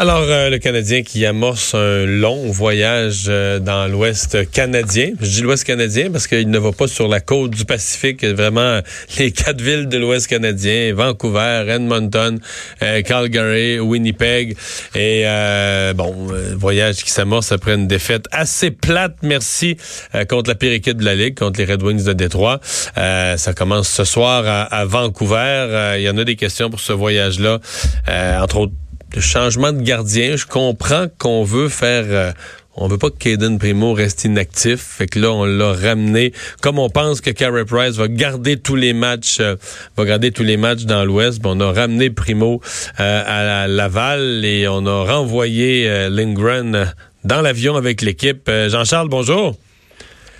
[0.00, 5.10] Alors, euh, le Canadien qui amorce un long voyage euh, dans l'Ouest canadien.
[5.20, 8.24] Je dis l'Ouest canadien parce qu'il ne va pas sur la côte du Pacifique.
[8.24, 8.80] Vraiment,
[9.18, 12.40] les quatre villes de l'Ouest canadien, Vancouver, Edmonton,
[12.82, 14.56] euh, Calgary, Winnipeg.
[14.94, 15.24] Et
[15.94, 19.76] bon, voyage qui s'amorce après une défaite assez plate, merci,
[20.30, 22.58] contre la pire de la Ligue, contre les Red Wings de Détroit.
[22.96, 25.96] ça commence ce soir à, à Vancouver.
[25.98, 27.60] Il y en a des questions pour ce voyage-là,
[28.40, 28.72] entre autres
[29.14, 30.36] de changement de gardien.
[30.36, 32.04] Je comprends qu'on veut faire...
[32.08, 32.32] Euh,
[32.76, 34.80] on veut pas que Caden Primo reste inactif.
[34.80, 36.32] Fait que là, on l'a ramené.
[36.62, 39.56] Comme on pense que Carey Price va garder tous les matchs, euh,
[39.96, 42.60] va garder tous les matchs dans l'Ouest, ben, on a ramené Primo
[43.00, 48.48] euh, à Laval et on a renvoyé Lindgren dans l'avion avec l'équipe.
[48.68, 49.56] Jean-Charles, bonjour.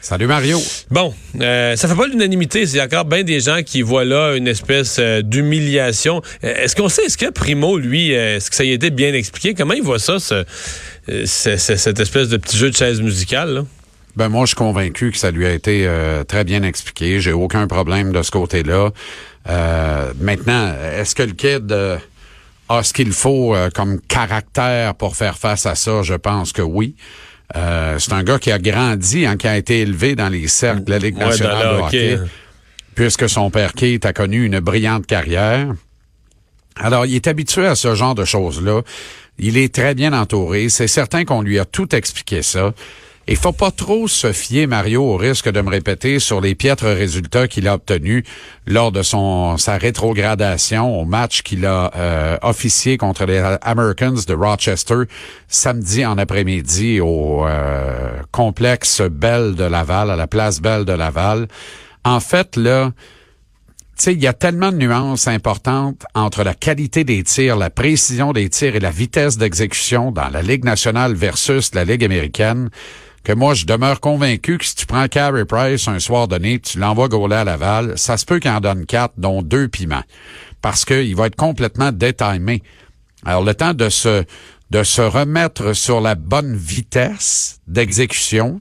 [0.02, 0.58] Salut Mario.
[0.90, 2.66] Bon, euh, ça fait pas l'unanimité.
[2.66, 6.22] C'est encore bien des gens qui voient là une espèce euh, d'humiliation.
[6.42, 9.12] Euh, est-ce qu'on sait, est-ce que Primo, lui, est-ce que ça y a été bien
[9.12, 9.52] expliqué?
[9.52, 10.44] Comment il voit ça, ce,
[11.26, 13.64] cette espèce de petit jeu de chaise musicale?
[14.16, 15.88] Ben moi, je suis convaincu que ça lui a été
[16.26, 17.20] très bien expliqué.
[17.20, 18.90] J'ai aucun problème de ce côté-là.
[20.20, 21.72] maintenant, est-ce que le kid
[22.68, 26.02] a ce qu'il faut comme caractère pour faire face à ça?
[26.02, 26.96] Je pense que oui.
[27.56, 30.84] Euh, c'est un gars qui a grandi, hein, qui a été élevé dans les cercles
[30.84, 32.18] de la Ligue nationale de hockey,
[32.94, 35.74] puisque son père Keith a connu une brillante carrière.
[36.76, 38.82] Alors, il est habitué à ce genre de choses-là.
[39.38, 40.68] Il est très bien entouré.
[40.68, 42.72] C'est certain qu'on lui a tout expliqué ça.
[43.28, 46.88] Il faut pas trop se fier, Mario, au risque de me répéter sur les piètres
[46.88, 48.24] résultats qu'il a obtenus
[48.66, 54.34] lors de son sa rétrogradation au match qu'il a euh, officié contre les Americans de
[54.34, 55.02] Rochester
[55.48, 61.46] samedi en après-midi au euh, complexe Belle de Laval, à la place Belle de Laval.
[62.04, 62.90] En fait, là,
[64.06, 68.48] il y a tellement de nuances importantes entre la qualité des tirs, la précision des
[68.48, 72.70] tirs et la vitesse d'exécution dans la Ligue nationale versus la Ligue américaine
[73.22, 76.78] que moi, je demeure convaincu que si tu prends Carey Price un soir donné, tu
[76.78, 80.02] l'envoies gauler à Laval, ça se peut qu'il en donne quatre, dont deux piments.
[80.62, 82.62] Parce qu'il va être complètement détimé.
[83.24, 84.24] Alors, le temps de se,
[84.70, 88.60] de se remettre sur la bonne vitesse d'exécution,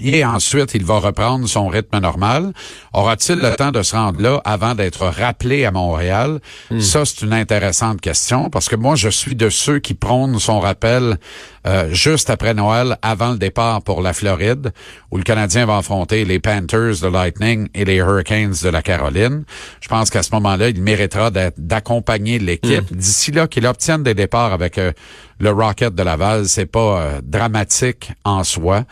[0.00, 2.52] et ensuite, il va reprendre son rythme normal.
[2.92, 6.40] Aura-t-il le temps de se rendre là avant d'être rappelé à Montréal?
[6.70, 6.80] Hmm.
[6.80, 10.60] Ça, c'est une intéressante question parce que moi, je suis de ceux qui prônent son
[10.60, 11.18] rappel
[11.66, 14.72] euh, juste après Noël, avant le départ pour la Floride,
[15.10, 19.44] où le Canadien va affronter les Panthers de Lightning et les Hurricanes de la Caroline.
[19.80, 22.90] Je pense qu'à ce moment-là, il méritera d'accompagner l'équipe.
[22.90, 22.96] Hmm.
[22.96, 24.92] D'ici là, qu'il obtienne des départs avec euh,
[25.38, 28.84] le Rocket de Laval, c'est pas euh, dramatique en soi.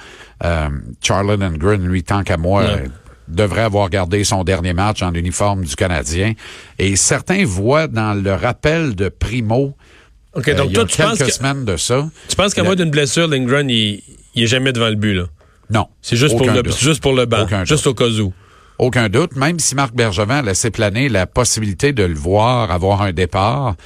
[0.44, 0.68] Euh,
[1.02, 2.64] Charlotte Green, lui, tant qu'à moi,
[3.28, 6.34] devrait avoir gardé son dernier match en uniforme du Canadien.
[6.78, 9.74] Et certains voient dans le rappel de Primo,
[10.34, 12.08] OK, donc il y a quelques semaines de ça.
[12.28, 14.02] Tu penses qu'à moins d'une blessure, Lindgren, il,
[14.34, 15.24] il est jamais devant le but, là?
[15.70, 15.86] Non.
[16.02, 18.32] C'est juste, pour le, juste pour le banc, juste au cas où.
[18.78, 23.02] Aucun doute, même si Marc Bergevin a laissé planer la possibilité de le voir avoir
[23.02, 23.76] un départ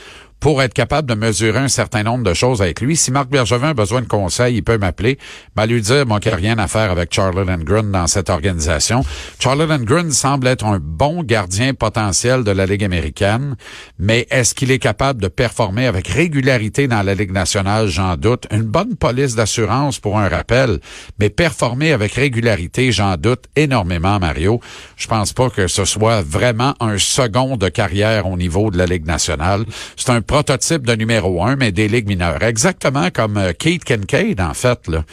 [0.41, 2.97] pour être capable de mesurer un certain nombre de choses avec lui.
[2.97, 5.19] Si Marc Bergevin a besoin de conseils, il peut m'appeler,
[5.57, 8.31] m'a lui dire, moi, qu'il n'y a rien à faire avec Charlotte Grun dans cette
[8.31, 9.03] organisation.
[9.41, 13.57] Charlotte Grun semble être un bon gardien potentiel de la Ligue américaine,
[13.99, 17.89] mais est-ce qu'il est capable de performer avec régularité dans la Ligue nationale?
[17.89, 18.47] J'en doute.
[18.51, 20.79] Une bonne police d'assurance pour un rappel,
[21.19, 24.61] mais performer avec régularité, j'en doute énormément, Mario.
[24.97, 28.87] Je pense pas que ce soit vraiment un second de carrière au niveau de la
[28.87, 29.65] Ligue nationale.
[30.29, 32.43] Prototype de numéro un, mais des ligues mineures.
[32.45, 34.87] Exactement comme euh, Kate Kincaid, en fait.
[34.87, 35.05] Là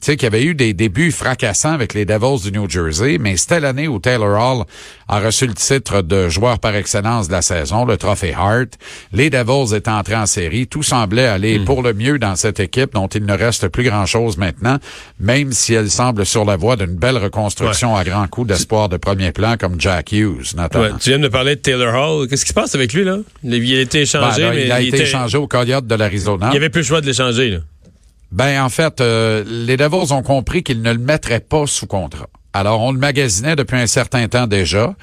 [0.00, 3.18] tu sais, qu'il y avait eu des débuts fracassants avec les Devils du New Jersey,
[3.18, 4.64] mais c'était l'année où Taylor Hall
[5.08, 8.78] a reçu le titre de joueur par excellence de la saison, le trophée Hart.
[9.12, 10.66] Les Devils étaient entrés en série.
[10.66, 11.64] Tout semblait aller hmm.
[11.66, 14.78] pour le mieux dans cette équipe dont il ne reste plus grand-chose maintenant,
[15.18, 18.96] même si elle semble sur la voie d'une belle reconstruction à grands coups d'espoir de
[18.96, 20.96] premier plan comme Jack Hughes, notamment.
[20.98, 22.28] tu viens de parler de Taylor Hall.
[22.28, 23.18] Qu'est-ce qui se passe avec lui, là?
[23.42, 26.46] Il a été échangé, ben, mais il a été échangé au Coyote de l'Arizona.
[26.48, 27.58] Il n'y avait plus le choix de l'échanger, là.
[28.32, 32.28] Ben en fait, euh, les Devils ont compris qu'ils ne le mettraient pas sous contrat.
[32.52, 34.94] Alors on le magasinait depuis un certain temps déjà.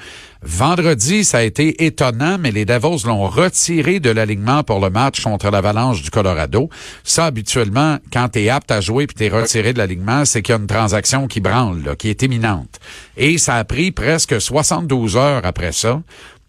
[0.42, 5.22] Vendredi, ça a été étonnant, mais les Devils l'ont retiré de l'alignement pour le match
[5.22, 6.68] contre l'Avalanche du Colorado.
[7.04, 10.42] Ça, habituellement, quand tu es apte à jouer puis tu es retiré de l'alignement, c'est
[10.42, 12.78] qu'il y a une transaction qui branle, qui est imminente.
[13.16, 16.02] Et ça a pris presque 72 heures après ça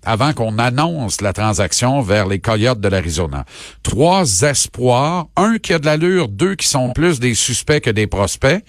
[0.05, 3.45] avant qu'on annonce la transaction vers les Coyotes de l'Arizona.
[3.83, 8.07] Trois espoirs, un qui a de l'allure, deux qui sont plus des suspects que des
[8.07, 8.63] prospects,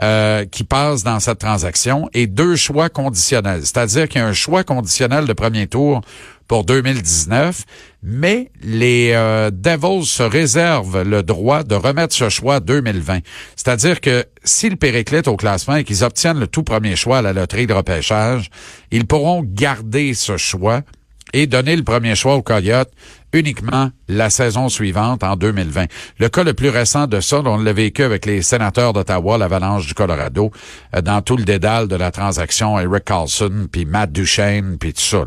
[0.00, 3.60] euh, qui passent dans cette transaction, et deux choix conditionnels.
[3.60, 6.00] C'est-à-dire qu'il y a un choix conditionnel de premier tour
[6.48, 7.64] pour 2019,
[8.02, 13.20] mais les euh, Devils se réservent le droit de remettre ce choix 2020.
[13.56, 17.32] C'est-à-dire que s'ils périclitent au classement et qu'ils obtiennent le tout premier choix à la
[17.32, 18.50] loterie de repêchage,
[18.90, 20.82] ils pourront garder ce choix
[21.32, 22.92] et donner le premier choix aux Coyotes
[23.32, 25.86] uniquement la saison suivante, en 2020.
[26.18, 29.86] Le cas le plus récent de ça, on l'a vécu avec les sénateurs d'Ottawa, l'Avalanche
[29.86, 30.50] du Colorado,
[30.94, 35.00] euh, dans tout le dédale de la transaction, Eric Carlson, puis Matt Duchesne, puis tout
[35.00, 35.24] ça.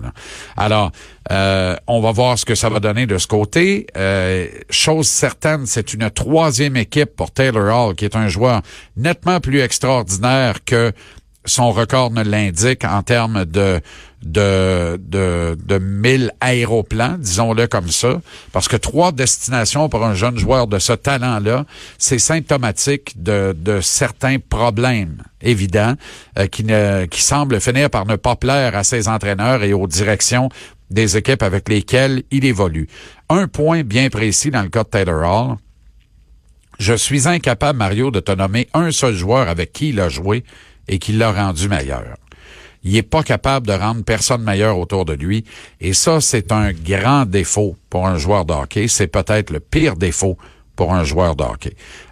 [0.56, 0.92] Alors,
[1.31, 3.88] euh, on va voir ce que ça va donner de ce côté.
[3.98, 8.62] Euh, chose certaine, c'est une troisième équipe pour Taylor Hall, qui est un joueur
[8.96, 10.92] nettement plus extraordinaire que
[11.45, 13.81] son record ne l'indique en termes de
[14.25, 18.21] de, de, de 1000 aéroplans, disons-le comme ça,
[18.51, 21.65] parce que trois destinations pour un jeune joueur de ce talent-là,
[22.00, 25.94] c'est symptomatique de, de certains problèmes évidents
[26.39, 29.88] euh, qui, ne, qui semblent finir par ne pas plaire à ses entraîneurs et aux
[29.88, 30.50] directions
[30.89, 32.88] des équipes avec lesquelles il évolue.
[33.30, 35.57] Un point bien précis dans le cas de Taylor Hall,
[36.80, 40.44] je suis incapable, Mario, de te nommer un seul joueur avec qui il a joué
[40.88, 42.18] et qui l'a rendu meilleur.
[42.84, 45.44] Il est pas capable de rendre personne meilleur autour de lui.
[45.82, 48.88] Et ça, c'est un grand défaut pour un joueur de hockey.
[48.88, 50.38] C'est peut-être le pire défaut
[50.76, 51.46] pour un joueur de.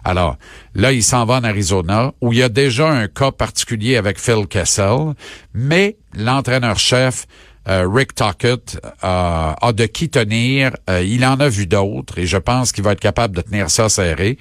[0.04, 0.36] Alors,
[0.74, 4.18] là, il s'en va en Arizona, où il y a déjà un cas particulier avec
[4.18, 5.14] Phil Kessel,
[5.52, 7.26] mais l'entraîneur-chef
[7.66, 10.72] euh, Rick Tockett euh, a de qui tenir.
[10.90, 13.70] Euh, il en a vu d'autres et je pense qu'il va être capable de tenir
[13.70, 14.38] ça serré.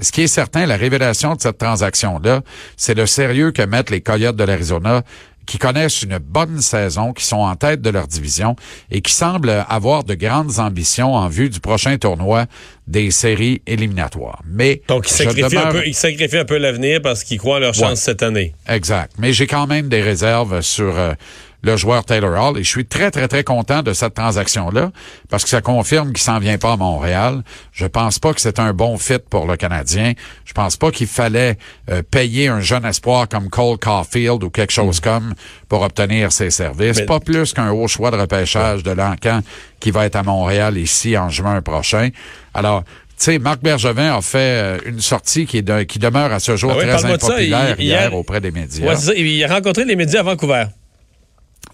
[0.00, 2.42] Ce qui est certain, la révélation de cette transaction-là,
[2.76, 5.02] c'est le sérieux que mettent les Coyotes de l'Arizona
[5.50, 8.54] qui connaissent une bonne saison, qui sont en tête de leur division
[8.90, 12.46] et qui semblent avoir de grandes ambitions en vue du prochain tournoi
[12.86, 14.42] des séries éliminatoires.
[14.46, 17.60] Mais donc ils sacrifient, un peu, ils sacrifient un peu l'avenir parce qu'ils croient à
[17.60, 18.54] leur chance cette année.
[18.68, 19.12] Exact.
[19.18, 21.14] Mais j'ai quand même des réserves sur euh,
[21.62, 22.58] le joueur Taylor Hall.
[22.58, 24.90] Et je suis très, très, très content de cette transaction-là
[25.28, 27.42] parce que ça confirme qu'il s'en vient pas à Montréal.
[27.72, 30.12] Je pense pas que c'est un bon fit pour le Canadien.
[30.44, 31.58] Je pense pas qu'il fallait
[31.90, 35.04] euh, payer un jeune espoir comme Cole Caulfield ou quelque chose mm.
[35.04, 35.34] comme
[35.68, 37.00] pour obtenir ses services.
[37.02, 39.40] Pas plus qu'un haut choix de repêchage de l'Encan
[39.78, 42.10] qui va être à Montréal ici en juin prochain.
[42.54, 42.84] Alors,
[43.20, 46.56] tu sais, Marc Bergevin a fait euh, une sortie qui, est qui demeure à ce
[46.56, 49.12] jour ah très impopulaire hier auprès des médias.
[49.14, 50.64] il a rencontré les médias à Vancouver.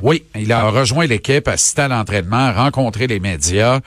[0.03, 3.81] Oui, il a rejoint l'équipe, assisté à l'entraînement, rencontré les médias.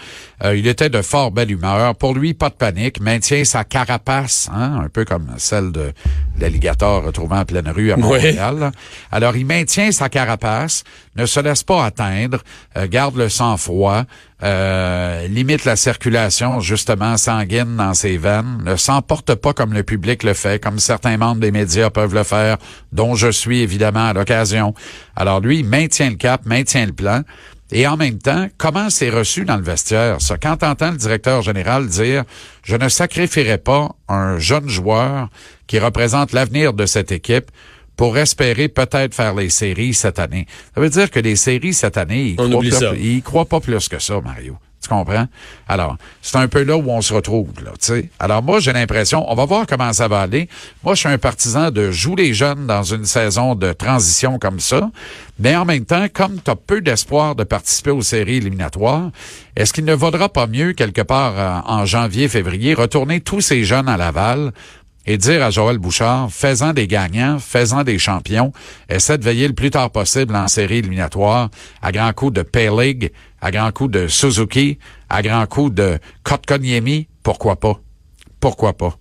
[0.44, 1.96] Euh, il était de fort belle humeur.
[1.96, 5.94] Pour lui, pas de panique, maintient sa carapace, hein, un peu comme celle de
[6.40, 8.72] l'alligator retrouvé en pleine rue à Montréal.
[9.12, 10.84] Alors, il maintient sa carapace,
[11.16, 12.40] ne se laisse pas atteindre,
[12.76, 14.06] euh, garde le sang-froid,
[14.42, 20.24] euh, limite la circulation justement sanguine dans ses veines, ne s'emporte pas comme le public
[20.24, 22.58] le fait, comme certains membres des médias peuvent le faire,
[22.94, 24.74] dont je suis évidemment à l'occasion.
[25.16, 27.24] Alors lui, maintient le cap, maintient le plan.
[27.72, 30.22] Et en même temps, comment c'est reçu dans le vestiaire?
[30.22, 32.24] Ça, quand entend le directeur général dire
[32.64, 35.30] Je ne sacrifierai pas un jeune joueur
[35.68, 37.52] qui représente l'avenir de cette équipe
[38.00, 40.48] pour espérer peut-être faire les séries cette année.
[40.74, 42.38] Ça veut dire que les séries cette année,
[42.98, 44.56] ils croient, pas, plus que ça, Mario.
[44.82, 45.26] Tu comprends?
[45.68, 48.10] Alors, c'est un peu là où on se retrouve, là, tu sais.
[48.18, 50.48] Alors, moi, j'ai l'impression, on va voir comment ça va aller.
[50.86, 54.62] Moi, je suis un partisan de jouer les jeunes dans une saison de transition comme
[54.62, 54.90] ça.
[55.38, 59.12] Mais en même temps, comme tu as peu d'espoir de participer aux séries éliminatoires,
[59.58, 63.66] est-ce qu'il ne vaudra pas mieux, quelque part euh, en janvier, février, retourner tous ces
[63.66, 64.54] jeunes à Laval
[65.10, 68.54] et dire à Joël Bouchard, faisant des gagnants, faisant des champions,
[68.90, 71.50] essaie de veiller le plus tard possible en série éliminatoire,
[71.82, 72.70] à grand coup de Pay
[73.42, 74.78] à grand coup de Suzuki,
[75.10, 77.80] à grand coup de Kotkaniemi, pourquoi pas?
[78.40, 79.00] Pourquoi pas?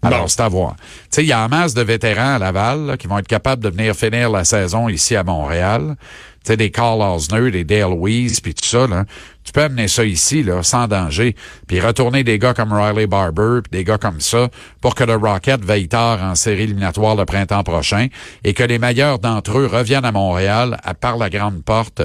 [0.00, 0.76] Alors, c'est à voir.
[0.76, 3.62] Tu sais, il y a un masse de vétérans à Laval qui vont être capables
[3.62, 5.96] de venir finir la saison ici à Montréal.
[6.44, 9.04] Tu sais, des Carl Osner, des Dale Weiss, puis tout ça, là.
[9.44, 11.36] Tu peux amener ça ici, là, sans danger,
[11.66, 14.48] puis retourner des gars comme Riley Barber, puis des gars comme ça,
[14.80, 18.08] pour que le Rocket veille tard en série éliminatoire le printemps prochain,
[18.42, 22.02] et que les meilleurs d'entre eux reviennent à Montréal à par la grande porte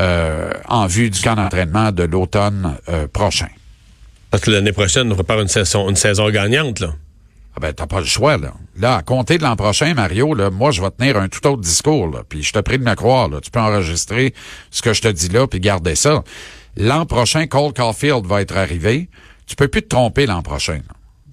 [0.00, 3.48] euh, en vue du camp d'entraînement de l'automne euh, prochain.
[4.30, 6.94] Parce que l'année prochaine, on prépare une saison, une saison gagnante, là.
[7.54, 8.54] Ah ben, t'as pas le choix, là.
[8.78, 11.60] Là, à compter de l'an prochain, Mario, là, moi, je vais tenir un tout autre
[11.60, 12.22] discours, là.
[12.26, 13.40] Puis je te prie de me croire, là.
[13.40, 14.34] Tu peux enregistrer
[14.70, 16.24] ce que je te dis là, puis garder ça.
[16.76, 19.10] L'an prochain, Cole Caulfield va être arrivé.
[19.46, 20.80] Tu peux plus te tromper l'an prochain.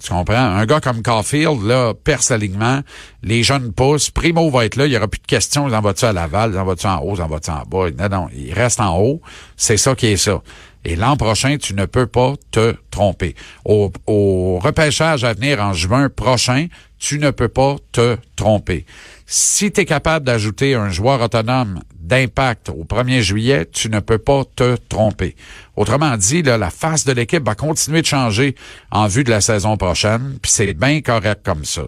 [0.01, 0.36] Tu comprends?
[0.36, 2.82] Un gars comme Caulfield, là, perce l'alignement,
[3.22, 5.82] les jeunes poussent, Primo va être là, il y aura plus de questions, ils en
[5.82, 7.89] va-tu à Laval, ils en va-tu en haut, ils en va-tu en bas?
[7.98, 9.22] Non, non, il reste en haut.
[9.58, 10.41] C'est ça qui est ça.
[10.86, 13.36] Et l'an prochain, tu ne peux pas te tromper.
[13.65, 18.86] Au, au, repêchage à venir en juin prochain, tu ne peux pas te tromper.
[19.25, 24.18] Si tu es capable d'ajouter un joueur autonome d'impact au 1er juillet, tu ne peux
[24.18, 25.36] pas te tromper.
[25.75, 28.56] Autrement dit, la face de l'équipe va continuer de changer
[28.91, 31.84] en vue de la saison prochaine, puis c'est bien correct comme ça.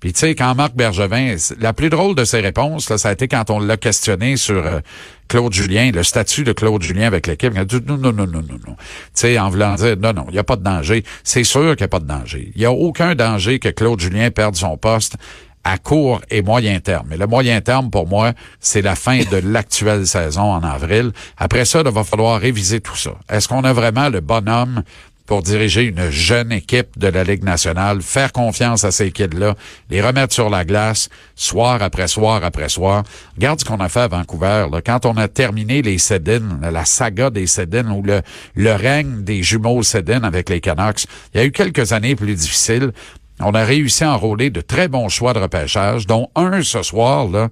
[0.00, 3.12] Puis tu sais, quand Marc Bergevin, la plus drôle de ses réponses, là, ça a
[3.12, 4.80] été quand on l'a questionné sur euh,
[5.28, 7.52] Claude Julien, le statut de Claude Julien avec l'équipe.
[7.54, 8.76] Il a dit non, non, non, non, non, non.
[8.76, 11.04] Tu sais, en voulant dire non, non, il n'y a pas de danger.
[11.22, 12.52] C'est sûr qu'il n'y a pas de danger.
[12.54, 15.16] Il n'y a aucun danger que Claude Julien perde son poste
[15.64, 17.12] à court et moyen terme.
[17.12, 21.12] Et le moyen terme, pour moi, c'est la fin de l'actuelle saison en avril.
[21.38, 23.12] Après ça, il va falloir réviser tout ça.
[23.28, 24.82] Est-ce qu'on a vraiment le bonhomme
[25.26, 29.54] pour diriger une jeune équipe de la Ligue nationale, faire confiance à ces kids-là,
[29.88, 33.04] les remettre sur la glace, soir après soir après soir?
[33.36, 34.66] Regarde ce qu'on a fait à Vancouver.
[34.70, 34.82] Là.
[34.84, 38.20] Quand on a terminé les Sedin, la saga des Sedin, ou le,
[38.54, 42.34] le règne des jumeaux Sedin avec les Canucks, il y a eu quelques années plus
[42.34, 42.92] difficiles,
[43.40, 47.28] on a réussi à enrôler de très bons choix de repêchage, dont un ce soir
[47.28, 47.48] là,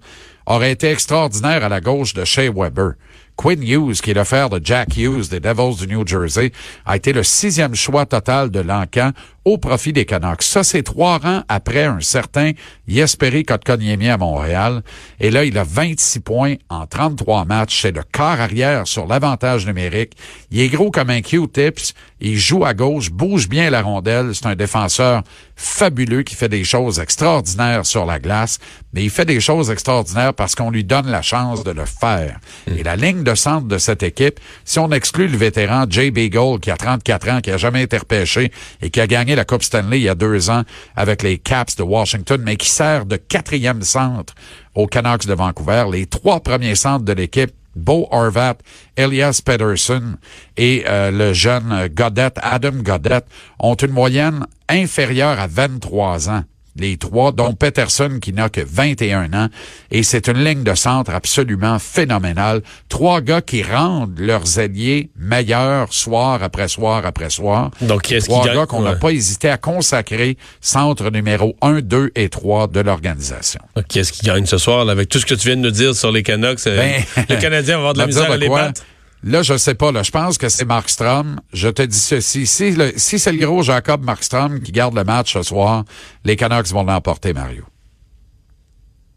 [0.46, 2.92] aurait été extraordinaire à la gauche de Shea Weber.
[3.36, 6.52] Quinn Hughes, qui est le frère de Jack Hughes des Devils du New Jersey,
[6.86, 9.12] a été le sixième choix total de l'encan
[9.44, 10.42] au profit des Canucks.
[10.42, 12.52] Ça, c'est trois rangs après un certain
[12.86, 14.82] Jesperi Kotkaniemi à Montréal.
[15.18, 17.82] Et là, il a 26 points en 33 matchs.
[17.82, 20.12] C'est le quart arrière sur l'avantage numérique.
[20.50, 21.94] Il est gros comme un Q-tips.
[22.20, 24.32] Il joue à gauche, bouge bien la rondelle.
[24.34, 25.22] C'est un défenseur
[25.56, 28.58] fabuleux qui fait des choses extraordinaires sur la glace.
[28.92, 32.38] Mais il fait des choses extraordinaires parce qu'on lui donne la chance de le faire.
[32.68, 36.60] Et la ligne de centre de cette équipe, si on exclut le vétéran Jay Beagle,
[36.60, 39.62] qui a 34 ans, qui a jamais été repêché et qui a gagné la Coupe
[39.62, 40.62] Stanley il y a deux ans
[40.96, 44.34] avec les Caps de Washington, mais qui sert de quatrième centre
[44.74, 45.86] aux Canucks de Vancouver.
[45.92, 48.56] Les trois premiers centres de l'équipe Bo Horvat,
[48.96, 50.16] Elias Pedersen
[50.56, 53.22] et euh, le jeune Godet, Adam Godet,
[53.58, 56.44] ont une moyenne inférieure à 23 ans
[56.76, 59.48] les trois, dont Peterson qui n'a que 21 ans.
[59.90, 62.62] Et c'est une ligne de centre absolument phénoménale.
[62.88, 67.70] Trois gars qui rendent leurs alliés meilleurs soir après soir après soir.
[67.80, 72.12] Donc, qui est-ce Trois gars qu'on n'a pas hésité à consacrer centre numéro 1, 2
[72.14, 73.60] et 3 de l'organisation.
[73.88, 74.88] Qui est-ce qui gagne ce soir?
[74.88, 76.66] Avec tout ce que tu viens de nous dire sur les Canucks?
[76.66, 78.82] Euh, ben, le Canadien va avoir de la misère à les battre.
[79.24, 79.92] Là, je sais pas.
[79.92, 81.40] Là, je pense que c'est Markstrom.
[81.52, 82.46] Je te dis ceci.
[82.46, 85.84] Si, si c'est le gros Jacob Markstrom qui garde le match ce soir,
[86.24, 87.64] les Canucks vont l'emporter, Mario.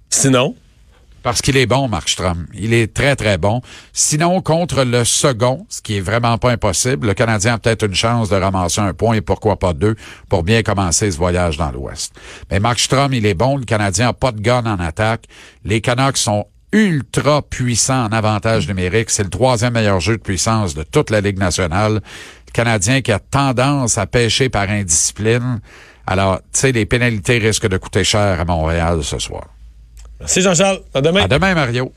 [0.10, 0.56] Sinon?
[1.24, 2.46] Parce qu'il est bon, Markstrom.
[2.54, 3.62] Il est très, très bon.
[3.94, 7.96] Sinon, contre le second, ce qui est vraiment pas impossible, le Canadien a peut-être une
[7.96, 9.96] chance de ramasser un point et pourquoi pas deux
[10.30, 12.14] pour bien commencer ce voyage dans l'Ouest.
[12.52, 13.58] Mais Markstrom, il est bon.
[13.58, 15.26] Le Canadien a pas de gun en attaque.
[15.64, 19.10] Les Canucks sont ultra puissant en avantage numérique.
[19.10, 22.01] C'est le troisième meilleur jeu de puissance de toute la Ligue nationale.
[22.48, 25.62] Le Canadien qui a tendance à pêcher par indiscipline.
[26.05, 29.46] Alors, tu sais, les pénalités risquent de coûter cher à Montréal ce soir.
[30.20, 30.82] Merci Jean-Charles.
[30.94, 31.24] À demain.
[31.24, 31.94] À demain, Mario.